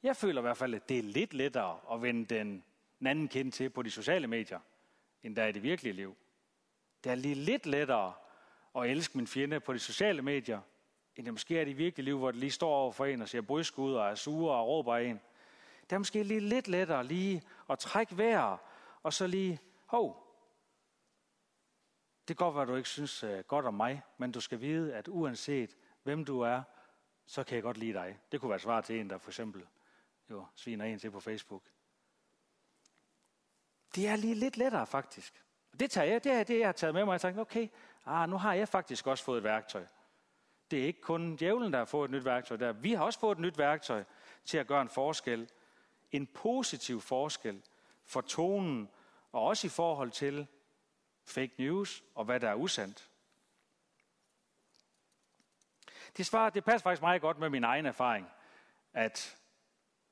[0.03, 2.63] Jeg føler i hvert fald, at det er lidt lettere at vende den
[3.05, 4.59] anden kendt til på de sociale medier,
[5.23, 6.15] end der er i det virkelige liv.
[7.03, 8.13] Det er lige lidt lettere
[8.75, 10.59] at elske min fjende på de sociale medier,
[11.15, 13.21] end det måske er i det virkelige liv, hvor det lige står over for en
[13.21, 15.19] og siger bryskud og er sure og råber en.
[15.91, 18.59] Det er måske lige lidt lettere lige at trække vejret,
[19.03, 20.27] og så lige, hov,
[22.27, 24.95] det kan godt være, du ikke synes øh, godt om mig, men du skal vide,
[24.95, 26.63] at uanset hvem du er,
[27.25, 28.19] så kan jeg godt lide dig.
[28.31, 29.67] Det kunne være svar til en, der for eksempel
[30.29, 31.63] jo, sviner en til på Facebook.
[33.95, 35.43] Det er lige lidt lettere faktisk.
[35.79, 37.11] Det, tager jeg, det er det, jeg har taget med mig.
[37.11, 37.67] Jeg tænkte, okay,
[38.05, 39.85] ah, nu har jeg faktisk også fået et værktøj.
[40.71, 42.57] Det er ikke kun djævlen, der har fået et nyt værktøj.
[42.57, 42.71] Der.
[42.71, 44.03] Vi har også fået et nyt værktøj
[44.45, 45.49] til at gøre en forskel.
[46.11, 47.61] En positiv forskel
[48.03, 48.89] for tonen,
[49.31, 50.47] og også i forhold til
[51.25, 53.09] fake news og hvad der er usandt.
[56.17, 58.27] Det, svarer, det passer faktisk meget godt med min egen erfaring,
[58.93, 59.37] at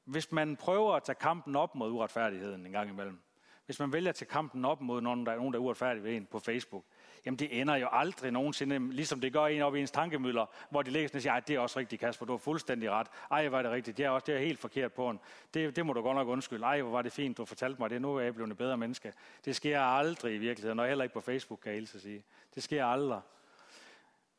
[0.03, 3.21] hvis man prøver at tage kampen op mod uretfærdigheden en gang imellem,
[3.65, 6.03] hvis man vælger at tage kampen op mod nogen, der, er nogen, der er uretfærdig
[6.03, 6.85] ved en på Facebook,
[7.25, 10.82] jamen det ender jo aldrig nogensinde, ligesom det gør en op i ens tankemøller, hvor
[10.82, 13.08] de læser og siger, det er også rigtigt, Kasper, du har fuldstændig ret.
[13.32, 15.19] Ej, var det rigtigt, det er også det er helt forkert på en.
[15.53, 16.65] Det, det må du godt nok undskylde.
[16.65, 18.77] Ej, hvor var det fint, du fortalte mig det, nu er jeg blevet en bedre
[18.77, 19.13] menneske.
[19.45, 22.23] Det sker aldrig i virkeligheden, og heller ikke på Facebook, kan jeg hilse sige.
[22.55, 23.21] Det sker aldrig.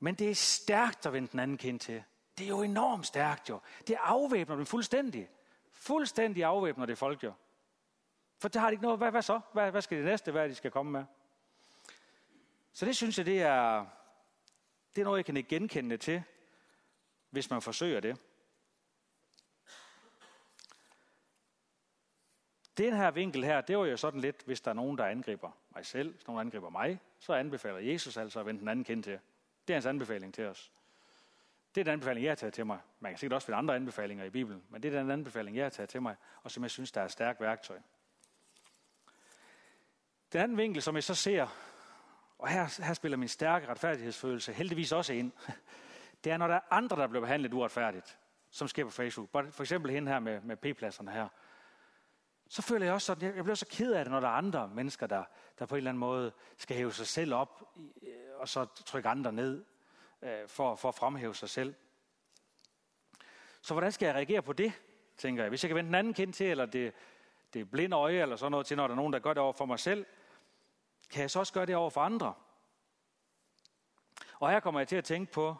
[0.00, 2.02] Men det er stærkt at vende den anden kind til.
[2.38, 3.60] Det er jo enormt stærkt jo.
[3.86, 5.28] Det afvæbner dem fuldstændig.
[5.72, 7.32] Fuldstændig afvæbner det folk jo.
[8.38, 8.98] For det har de ikke noget.
[8.98, 9.40] Hvad, hvad så?
[9.52, 11.04] Hvad, hvad skal det næste være, de skal komme med?
[12.72, 13.86] Så det synes jeg, det er,
[14.94, 16.22] det er noget, jeg kan ikke genkende til,
[17.30, 18.18] hvis man forsøger det.
[22.76, 25.50] Den her vinkel her, det var jo sådan lidt, hvis der er nogen, der angriber
[25.74, 29.02] mig selv, hvis nogen angriber mig, så anbefaler Jesus altså at vende den anden kind
[29.02, 29.20] til.
[29.68, 30.72] Det er hans anbefaling til os.
[31.74, 32.78] Det er den anbefaling, jeg har taget til mig.
[33.00, 35.64] Man kan sikkert også finde andre anbefalinger i Bibelen, men det er den anbefaling, jeg
[35.64, 37.78] har taget til mig, og som jeg synes, der er et stærkt værktøj.
[40.32, 41.46] Den anden vinkel, som jeg så ser,
[42.40, 45.32] og her, her spiller min stærke retfærdighedsfølelse heldigvis også ind,
[46.24, 48.18] det er, når der er andre, der bliver behandlet uretfærdigt,
[48.50, 49.28] som sker på Facebook.
[49.30, 51.28] For eksempel hende her med, med P-pladserne her.
[52.48, 54.68] Så føler jeg også sådan, jeg bliver så ked af det, når der er andre
[54.68, 55.24] mennesker, der,
[55.58, 59.08] der på en eller anden måde skal hæve sig selv op, øh, og så trykke
[59.08, 59.64] andre ned,
[60.22, 61.74] øh, for, for at fremhæve sig selv.
[63.62, 64.72] Så hvordan skal jeg reagere på det,
[65.16, 65.48] tænker jeg.
[65.48, 66.92] Hvis jeg kan vende den anden kind til, eller det,
[67.54, 69.52] det blinde øje, eller sådan noget til, når der er nogen, der gør det over
[69.52, 70.06] for mig selv,
[71.10, 72.34] kan jeg så også gøre det over for andre?
[74.40, 75.56] Og her kommer jeg til at tænke på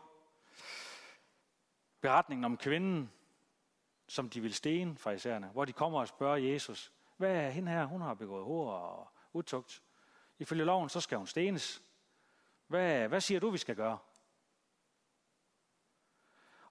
[2.01, 3.13] beretningen om kvinden,
[4.09, 7.73] som de vil stene fra isærne, hvor de kommer og spørger Jesus, hvad er hende
[7.73, 7.85] her?
[7.85, 9.83] Hun har begået hår og utugt.
[10.39, 11.83] Ifølge loven, så skal hun stenes.
[12.67, 13.99] Hvad, hvad siger du, vi skal gøre?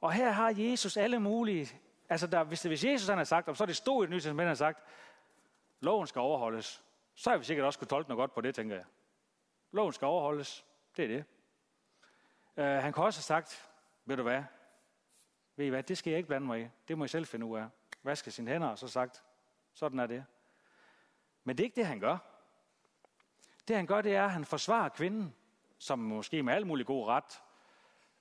[0.01, 3.63] Og her har Jesus alle mulige, altså der, hvis, hvis Jesus han har sagt, så
[3.63, 4.83] er det stod i det nye testament, han har sagt,
[5.79, 6.83] loven skal overholdes
[7.19, 8.85] så har vi sikkert også kunne tolke noget godt på det, tænker jeg.
[9.71, 10.65] Loven skal overholdes.
[10.97, 11.25] Det er det.
[12.57, 13.69] Uh, han kan også have sagt,
[14.05, 14.43] ved du hvad,
[15.55, 16.67] ved I hvad, det skal jeg ikke blande mig i.
[16.87, 17.67] Det må I selv finde ud af.
[18.03, 19.23] Vaske sine hænder, og så sagt,
[19.73, 20.25] sådan er det.
[21.43, 22.17] Men det er ikke det, han gør.
[23.67, 25.35] Det han gør, det er, at han forsvarer kvinden,
[25.77, 27.41] som måske med al mulig god ret,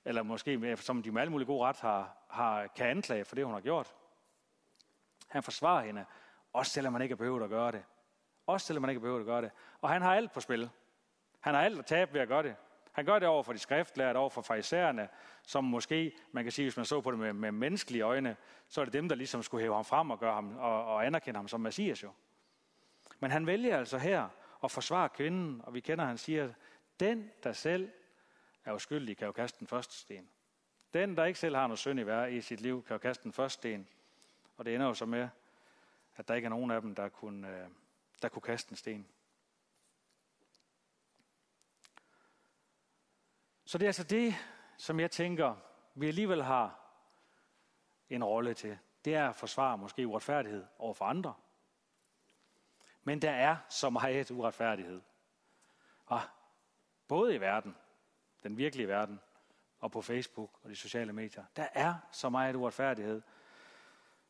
[0.05, 3.35] eller måske med, som de med al mulig god ret har, har, kan anklage for
[3.35, 3.95] det, hun har gjort.
[5.27, 6.05] Han forsvarer hende,
[6.53, 7.83] også selvom man ikke har behøvet at gøre det.
[8.49, 9.51] Også selvom man ikke behøver at gøre det.
[9.81, 10.69] Og han har alt på spil.
[11.39, 12.55] Han har alt at tabe ved at gøre det.
[12.91, 15.09] Han gør det over for de skriftlærte, over for farisæerne,
[15.43, 18.35] som måske, man kan sige, hvis man så på det med, med menneskelige øjne,
[18.67, 21.05] så er det dem, der ligesom skulle hæve ham frem og, gøre ham, og, og
[21.05, 22.11] anerkende ham som Messias jo.
[23.19, 24.27] Men han vælger altså her
[24.63, 26.53] at forsvare kvinden, og vi kender, han siger,
[26.99, 27.89] den, der selv
[28.65, 30.29] er uskyldig, kan jo kaste den første sten.
[30.93, 33.23] Den, der ikke selv har noget synd i, vær i sit liv, kan jo kaste
[33.23, 33.87] den første sten.
[34.57, 35.29] Og det ender jo så med,
[36.15, 37.67] at der ikke er nogen af dem, der kunne, øh,
[38.19, 39.07] der kunne kaste en sten.
[43.65, 44.35] Så det er altså det,
[44.77, 45.55] som jeg tænker,
[45.95, 46.79] vi alligevel har
[48.09, 48.77] en rolle til.
[49.05, 51.33] Det er at forsvare måske uretfærdighed over for andre.
[53.03, 55.01] Men der er så meget uretfærdighed.
[56.05, 56.21] Og
[57.07, 57.75] både i verden,
[58.43, 59.19] den virkelige verden,
[59.79, 61.45] og på Facebook og de sociale medier.
[61.55, 63.21] Der er så meget uretfærdighed.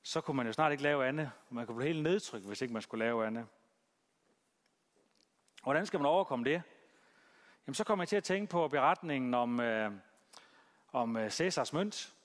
[0.01, 1.31] Så kunne man jo snart ikke lave andet.
[1.49, 3.47] Man kunne blive helt nedtrykt, hvis ikke man skulle lave andet.
[5.69, 6.61] Hvordan skal man overkomme det?
[7.67, 9.91] Jamen, så kommer jeg til at tænke på beretningen om, øh,
[10.91, 12.15] om øh, Cæsars mønt,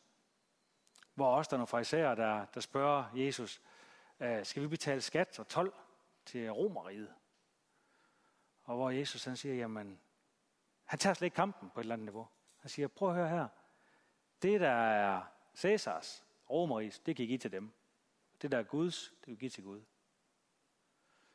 [1.14, 3.60] hvor også der er nogle fraiserer, der, der spørger Jesus,
[4.20, 5.72] øh, skal vi betale skat og tolv
[6.24, 7.14] til romeriet?
[8.62, 10.00] Og hvor Jesus han siger, jamen,
[10.84, 12.28] han tager slet ikke kampen på et eller andet niveau.
[12.60, 13.48] Han siger, prøv at høre her.
[14.42, 15.22] Det, der er
[15.56, 17.72] Cæsars, romeris, det kan I give til dem.
[18.42, 19.82] Det, der er Guds, det kan I give til Gud.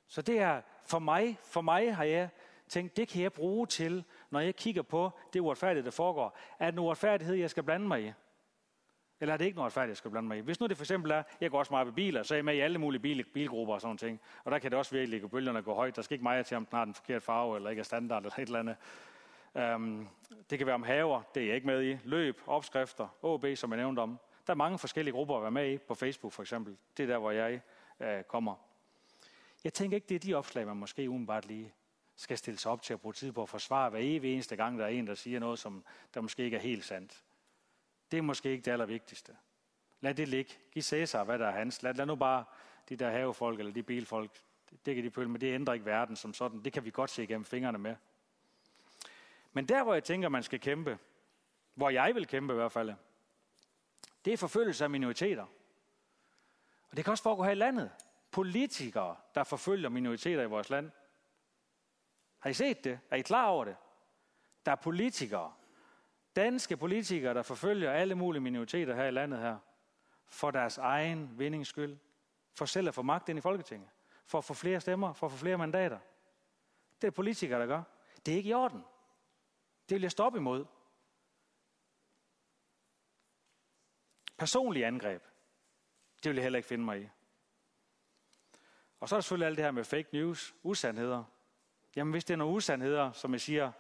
[0.09, 2.29] Så det er for mig, for mig har jeg
[2.67, 6.37] tænkt, det kan jeg bruge til, når jeg kigger på det uretfærdige, der foregår.
[6.59, 8.11] Er det en uretfærdighed, jeg skal blande mig i?
[9.19, 10.41] Eller er det ikke noget retfærdigt, jeg skal blande mig i?
[10.41, 12.45] Hvis nu det for eksempel er, jeg går også meget ved biler, så er jeg
[12.45, 14.19] med i alle mulige bil, bilgrupper og sådan ting.
[14.43, 15.95] Og der kan det også virkelig ligge bølgerne gå højt.
[15.95, 18.23] Der skal ikke meget til, om den har den forkerte farve, eller ikke er standard,
[18.23, 18.75] eller et eller andet.
[19.75, 20.09] Um,
[20.49, 21.97] det kan være om haver, det er jeg ikke med i.
[22.03, 24.19] Løb, opskrifter, OB, som jeg nævnte om.
[24.47, 26.77] Der er mange forskellige grupper at være med i, på Facebook for eksempel.
[26.97, 27.61] Det er der, hvor jeg
[27.99, 28.55] uh, kommer.
[29.63, 31.73] Jeg tænker ikke, det er de opslag, man måske umiddelbart lige
[32.15, 34.79] skal stille sig op til at bruge tid på at forsvare hver evig eneste gang,
[34.79, 37.23] der er en, der siger noget, som der måske ikke er helt sandt.
[38.11, 39.35] Det er måske ikke det allervigtigste.
[40.01, 40.53] Lad det ligge.
[40.71, 41.83] Giv Cæsar, hvad der er hans.
[41.83, 42.45] Lad, lad nu bare
[42.89, 44.39] de der havefolk eller de bilfolk,
[44.85, 45.39] det kan de pøle med.
[45.39, 46.63] Det ændrer ikke verden som sådan.
[46.63, 47.95] Det kan vi godt se igennem fingrene med.
[49.53, 50.97] Men der, hvor jeg tænker, man skal kæmpe,
[51.73, 52.93] hvor jeg vil kæmpe i hvert fald,
[54.25, 55.45] det er forfølgelse af minoriteter.
[56.91, 57.91] Og det kan også foregå her i landet.
[58.31, 60.91] Politikere, der forfølger minoriteter i vores land.
[62.39, 62.99] Har I set det?
[63.09, 63.75] Er I klar over det?
[64.65, 65.53] Der er politikere,
[66.35, 69.57] danske politikere, der forfølger alle mulige minoriteter her i landet her,
[70.27, 71.97] for deres egen vindings skyld,
[72.53, 73.89] for selv at få magt ind i Folketinget,
[74.25, 75.99] for at få flere stemmer, for at få flere mandater.
[77.01, 77.83] Det er politikere, der gør.
[78.25, 78.83] Det er ikke i orden.
[79.89, 80.65] Det vil jeg stoppe imod.
[84.37, 85.23] Personlige angreb,
[86.23, 87.09] det vil jeg heller ikke finde mig i.
[88.99, 91.23] Og så er der selvfølgelig alt det her med fake news, usandheder.
[91.95, 93.71] Jamen hvis det er nogle usandheder, som jeg siger,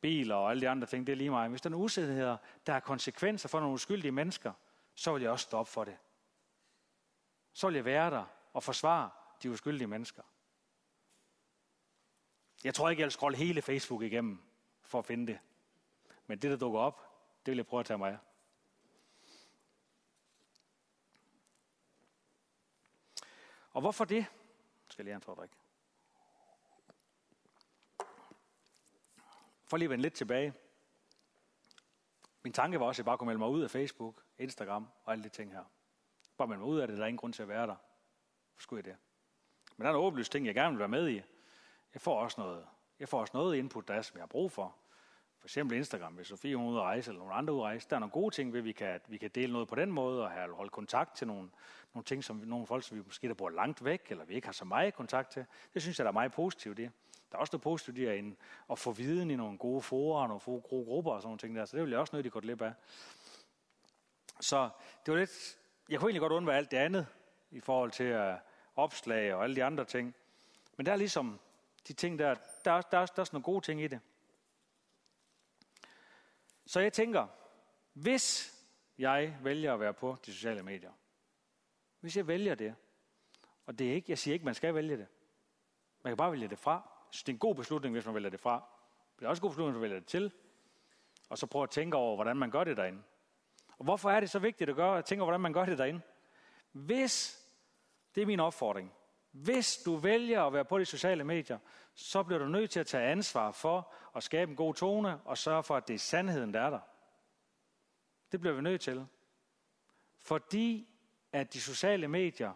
[0.00, 1.50] biler og alle de andre ting, det er lige meget.
[1.50, 4.52] Hvis der er nogle usandheder, der har konsekvenser for nogle uskyldige mennesker,
[4.94, 5.96] så vil jeg også stoppe for det.
[7.52, 9.10] Så vil jeg være der og forsvare
[9.42, 10.22] de uskyldige mennesker.
[12.64, 14.42] Jeg tror ikke, jeg vil scrolle hele Facebook igennem
[14.82, 15.38] for at finde det.
[16.26, 17.00] Men det, der dukker op,
[17.46, 18.18] det vil jeg prøve at tage mig af.
[23.78, 24.16] Og hvorfor det?
[24.16, 24.26] Jeg
[24.88, 25.50] skal lige have en drik.
[29.66, 30.54] For lige at vende lidt tilbage.
[32.42, 35.12] Min tanke var også, at jeg bare kunne melde mig ud af Facebook, Instagram og
[35.12, 35.64] alle de ting her.
[36.36, 37.76] Bare melde mig ud af det, der er ingen grund til at være der.
[38.52, 38.96] Hvor skulle jeg det?
[39.76, 41.22] Men der er nogle åbenlyst ting, jeg gerne vil være med i.
[41.94, 44.52] Jeg får også noget, jeg får også noget input, der er, som jeg har brug
[44.52, 44.76] for.
[45.38, 47.64] For eksempel Instagram, hvis Sofie hun er ude at rejse, eller nogle andre ude at
[47.64, 47.86] rejse.
[47.90, 49.92] Der er nogle gode ting ved, at vi kan, vi kan dele noget på den
[49.92, 51.50] måde, og have, holde kontakt til nogle,
[51.94, 54.46] nogle ting, som nogle folk, som vi måske der bor langt væk, eller vi ikke
[54.46, 55.44] har så meget kontakt til.
[55.74, 56.82] Det synes jeg, der er meget positivt i.
[56.82, 58.24] Der er også noget positivt i at,
[58.70, 61.64] at få viden i nogle gode forer, nogle gode grupper og sådan nogle ting der.
[61.64, 62.72] Så det vil jeg også nødt til gå lidt af.
[64.40, 64.68] Så
[65.06, 67.06] det var lidt, jeg kunne egentlig godt undvære alt det andet
[67.50, 68.34] i forhold til uh,
[68.76, 70.14] opslag og alle de andre ting.
[70.76, 71.40] Men der er ligesom
[71.88, 74.00] de ting der, der der, der, er, der er sådan nogle gode ting i det.
[76.68, 77.26] Så jeg tænker,
[77.92, 78.54] hvis
[78.98, 80.92] jeg vælger at være på de sociale medier,
[82.00, 82.74] hvis jeg vælger det,
[83.66, 85.06] og det er ikke, jeg siger ikke, man skal vælge det.
[86.04, 86.90] Man kan bare vælge det fra.
[87.10, 88.62] Så det er en god beslutning, hvis man vælger det fra.
[89.18, 90.32] Det er også en god beslutning, hvis man vælger det til.
[91.28, 93.02] Og så prøve at tænke over, hvordan man gør det derinde.
[93.78, 95.78] Og hvorfor er det så vigtigt at, gøre, at tænke over, hvordan man gør det
[95.78, 96.00] derinde?
[96.72, 97.44] Hvis,
[98.14, 98.92] det er min opfordring,
[99.30, 101.58] hvis du vælger at være på de sociale medier,
[101.94, 105.38] så bliver du nødt til at tage ansvar for at skabe en god tone og
[105.38, 106.80] sørge for, at det er sandheden, der er der.
[108.32, 109.06] Det bliver vi nødt til.
[110.18, 110.88] Fordi
[111.32, 112.52] at de sociale medier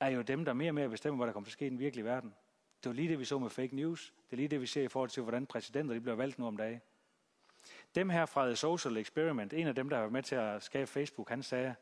[0.00, 1.70] er jo dem, der mere og mere bestemmer, hvad der kommer til at ske i
[1.70, 2.34] den virkelige verden.
[2.82, 4.14] Det var lige det, vi så med fake news.
[4.26, 6.46] Det er lige det, vi ser i forhold til, hvordan præsidenter de bliver valgt nu
[6.46, 6.80] om dagen.
[7.94, 10.62] Dem her fra The Social Experiment, en af dem, der har været med til at
[10.62, 11.74] skabe Facebook, han sagde,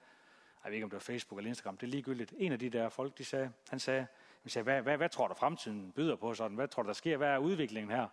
[0.66, 2.34] jeg ved ikke, om det var Facebook eller Instagram, det er ligegyldigt.
[2.38, 4.06] En af de der folk, de sagde, han sagde,
[4.46, 6.56] sagde hvad, hvad, hvad tror du fremtiden byder på sådan?
[6.56, 7.16] Hvad tror du, der sker?
[7.16, 8.08] Hvad er udviklingen her?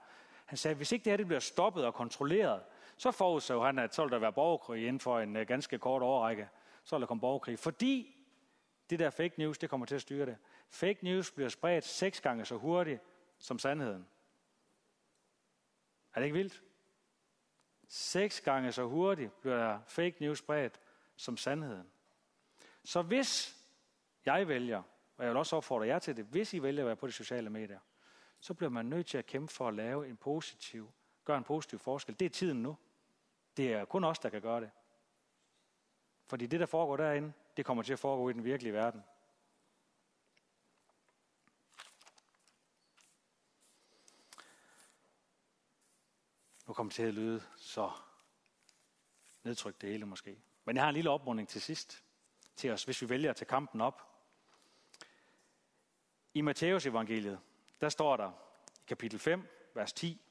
[0.45, 2.61] Han sagde, hvis ikke det her det bliver stoppet og kontrolleret,
[2.97, 6.01] så forudså han, at så vil der være borgerkrig inden for en øh, ganske kort
[6.01, 6.49] årrække.
[6.83, 7.59] Så vil der komme borgerkrig.
[7.59, 8.15] Fordi
[8.89, 10.37] det der fake news, det kommer til at styre det.
[10.69, 13.01] Fake news bliver spredt seks gange så hurtigt
[13.37, 14.07] som sandheden.
[16.15, 16.63] Er det ikke vildt?
[17.87, 20.79] Seks gange så hurtigt bliver fake news spredt
[21.15, 21.92] som sandheden.
[22.83, 23.57] Så hvis
[24.25, 24.83] jeg vælger,
[25.17, 27.11] og jeg vil også opfordre jer til det, hvis I vælger at være på de
[27.11, 27.79] sociale medier,
[28.39, 30.91] så bliver man nødt til at kæmpe for at lave en positiv,
[31.25, 32.19] gøre en positiv forskel.
[32.19, 32.77] Det er tiden nu.
[33.57, 34.71] Det er kun os, der kan gøre det.
[36.25, 39.03] Fordi det, der foregår derinde, det kommer til at foregå i den virkelige verden.
[46.67, 47.91] Nu kommer det til at lyde så
[49.43, 50.41] nedtrykt det hele måske.
[50.65, 52.02] Men jeg har en lille opmuntring til sidst
[52.55, 54.01] til os, hvis vi vælger at tage kampen op.
[56.33, 57.39] I Matteus evangeliet,
[57.81, 58.31] der står der
[58.77, 60.21] i kapitel 5, vers 10,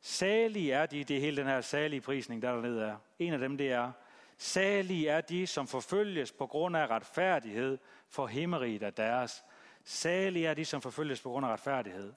[0.00, 2.96] Salige er de, det er hele den her salige prisning, der dernede er.
[3.18, 3.92] En af dem, det er,
[4.38, 9.44] salige er de, som forfølges på grund af retfærdighed, for himmeriget er deres.
[9.84, 12.12] Særlige er de, som forfølges på grund af retfærdighed.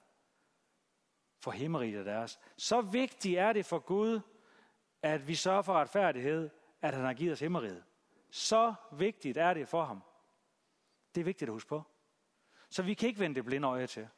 [1.40, 2.40] For himmeriget er deres.
[2.56, 4.20] Så vigtigt er det for Gud,
[5.02, 6.50] at vi sørger for retfærdighed,
[6.82, 7.84] at han har givet os himmeriget.
[8.30, 10.02] Så vigtigt er det for ham.
[11.14, 11.82] Det er vigtigt at huske på.
[12.70, 14.08] Så vi kan ikke vende det blinde øje til.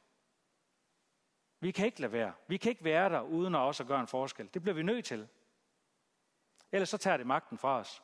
[1.61, 2.35] Vi kan ikke lade være.
[2.46, 4.51] Vi kan ikke være der, uden at også gøre en forskel.
[4.55, 5.29] Det bliver vi nødt til.
[6.73, 8.03] Ellers så tager det magten fra os.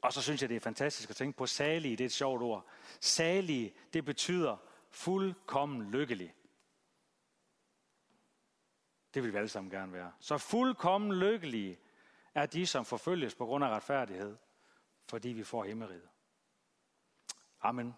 [0.00, 2.42] Og så synes jeg, det er fantastisk at tænke på salige, det er et sjovt
[2.42, 2.66] ord.
[3.00, 4.56] Salige, det betyder
[4.90, 6.34] fuldkommen lykkelig.
[9.14, 10.12] Det vil vi alle sammen gerne være.
[10.20, 11.78] Så fuldkommen lykkelige
[12.34, 14.36] er de, som forfølges på grund af retfærdighed,
[15.08, 16.08] fordi vi får himmeriget.
[17.60, 17.94] Amen.